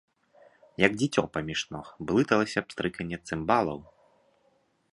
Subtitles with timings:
[0.85, 3.79] Як дзіцё паміж ног, блыталася пстрыканне цымбалаў.